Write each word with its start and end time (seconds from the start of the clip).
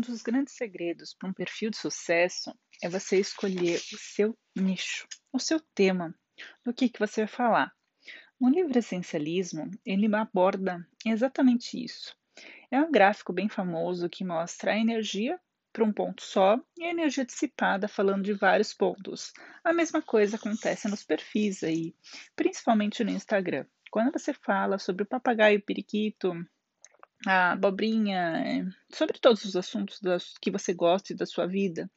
dos 0.00 0.22
grandes 0.22 0.54
segredos 0.54 1.14
para 1.14 1.28
um 1.28 1.32
perfil 1.32 1.70
de 1.70 1.76
sucesso 1.76 2.54
é 2.82 2.88
você 2.88 3.18
escolher 3.18 3.78
o 3.92 3.98
seu 3.98 4.36
nicho, 4.56 5.06
o 5.32 5.38
seu 5.38 5.60
tema, 5.74 6.14
do 6.64 6.72
que, 6.72 6.88
que 6.88 6.98
você 6.98 7.22
vai 7.22 7.28
falar. 7.28 7.72
No 8.40 8.48
livro 8.48 8.76
Essencialismo, 8.76 9.70
ele 9.84 10.12
aborda 10.14 10.86
exatamente 11.06 11.82
isso. 11.82 12.16
É 12.70 12.80
um 12.80 12.90
gráfico 12.90 13.32
bem 13.32 13.48
famoso 13.48 14.08
que 14.08 14.24
mostra 14.24 14.72
a 14.72 14.78
energia 14.78 15.38
para 15.72 15.84
um 15.84 15.92
ponto 15.92 16.22
só 16.22 16.58
e 16.76 16.84
a 16.84 16.90
energia 16.90 17.24
dissipada 17.24 17.88
falando 17.88 18.24
de 18.24 18.32
vários 18.32 18.74
pontos. 18.74 19.32
A 19.64 19.72
mesma 19.72 20.02
coisa 20.02 20.36
acontece 20.36 20.88
nos 20.88 21.02
perfis 21.02 21.62
aí, 21.62 21.94
principalmente 22.36 23.02
no 23.04 23.10
Instagram. 23.10 23.64
Quando 23.90 24.12
você 24.12 24.32
fala 24.32 24.78
sobre 24.78 25.02
o 25.02 25.06
papagaio 25.06 25.62
periquito, 25.62 26.34
a 27.26 27.52
abobrinha, 27.52 28.66
sobre 28.90 29.18
todos 29.18 29.44
os 29.44 29.56
assuntos 29.56 30.00
das, 30.00 30.34
que 30.40 30.50
você 30.50 30.72
gosta 30.72 31.14
da 31.14 31.26
sua 31.26 31.46
vida, 31.46 31.90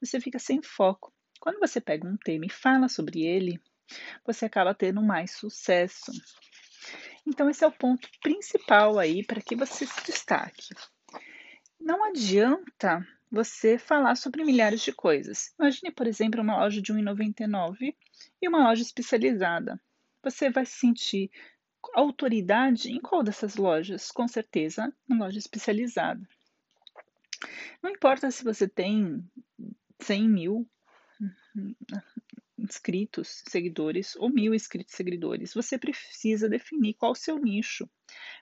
você 0.00 0.20
fica 0.20 0.38
sem 0.38 0.62
foco. 0.62 1.12
Quando 1.40 1.58
você 1.58 1.80
pega 1.80 2.06
um 2.06 2.16
tema 2.16 2.46
e 2.46 2.50
fala 2.50 2.88
sobre 2.88 3.22
ele, 3.22 3.60
você 4.24 4.46
acaba 4.46 4.74
tendo 4.74 5.02
mais 5.02 5.32
sucesso. 5.32 6.12
Então, 7.26 7.48
esse 7.48 7.64
é 7.64 7.66
o 7.66 7.72
ponto 7.72 8.08
principal 8.20 8.98
aí 8.98 9.24
para 9.24 9.40
que 9.40 9.54
você 9.54 9.86
se 9.86 10.04
destaque. 10.04 10.74
Não 11.80 12.04
adianta 12.04 13.06
você 13.30 13.78
falar 13.78 14.16
sobre 14.16 14.44
milhares 14.44 14.82
de 14.82 14.92
coisas. 14.92 15.54
Imagine, 15.58 15.90
por 15.90 16.06
exemplo, 16.06 16.42
uma 16.42 16.58
loja 16.58 16.82
de 16.82 16.92
R$ 16.92 17.00
1,99 17.02 17.94
e 18.40 18.48
uma 18.48 18.68
loja 18.68 18.82
especializada. 18.82 19.80
Você 20.22 20.50
vai 20.50 20.66
se 20.66 20.78
sentir 20.78 21.30
autoridade 21.94 22.90
em 22.90 23.00
qual 23.00 23.22
dessas 23.22 23.56
lojas? 23.56 24.10
Com 24.10 24.28
certeza, 24.28 24.92
uma 25.08 25.26
loja 25.26 25.38
especializada. 25.38 26.26
Não 27.82 27.90
importa 27.90 28.30
se 28.30 28.44
você 28.44 28.68
tem 28.68 29.24
100 30.00 30.28
mil 30.28 30.68
inscritos, 32.58 33.42
seguidores, 33.48 34.14
ou 34.16 34.30
mil 34.30 34.54
inscritos, 34.54 34.94
seguidores, 34.94 35.52
você 35.52 35.76
precisa 35.76 36.48
definir 36.48 36.94
qual 36.94 37.12
o 37.12 37.16
seu 37.16 37.38
nicho, 37.38 37.88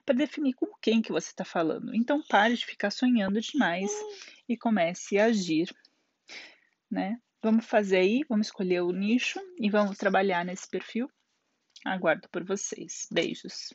para 0.05 0.15
definir 0.15 0.53
com 0.53 0.67
quem 0.79 1.01
que 1.01 1.11
você 1.11 1.27
está 1.29 1.43
falando. 1.43 1.93
Então, 1.95 2.21
pare 2.29 2.55
de 2.55 2.65
ficar 2.65 2.91
sonhando 2.91 3.41
demais 3.41 3.91
e 4.47 4.55
comece 4.55 5.17
a 5.17 5.25
agir, 5.25 5.73
né? 6.89 7.19
Vamos 7.41 7.65
fazer 7.65 7.97
aí, 7.97 8.23
vamos 8.29 8.47
escolher 8.47 8.81
o 8.81 8.91
nicho 8.91 9.39
e 9.57 9.69
vamos 9.69 9.97
trabalhar 9.97 10.45
nesse 10.45 10.69
perfil. 10.69 11.09
Aguardo 11.85 12.29
por 12.29 12.43
vocês. 12.43 13.07
Beijos. 13.11 13.73